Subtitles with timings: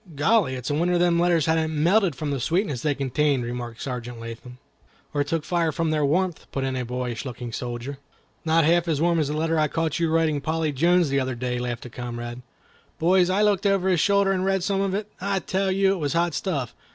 [0.15, 0.55] "Golly!
[0.55, 4.57] it's a wonder them letters hadn't melted from the sweetness they contained," remarked Sergeant Latham.
[5.13, 7.99] "Or took fire from their warmth," put in a boyish looking soldier.
[8.43, 11.19] "Not half as warm as the letter I caught you writing to Polly Jones the
[11.19, 12.41] other day," laughed a comrade.
[12.97, 15.07] "Boys, I looked over his shoulder and read some of it.
[15.21, 16.73] I tell you it was hot stuff.